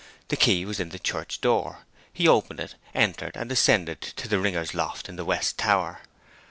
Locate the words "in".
0.79-0.89, 5.07-5.15